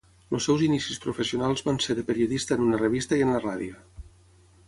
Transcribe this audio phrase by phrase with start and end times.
[0.35, 3.79] Els seus inicis professionals van ser de periodista en una revista i en la ràdio.